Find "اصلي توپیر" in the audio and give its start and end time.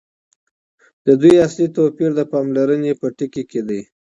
1.45-2.09